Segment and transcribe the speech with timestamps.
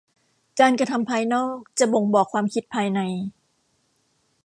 [0.59, 2.99] การกระทำภายนอกจะบ่งบอกความคิดภายใน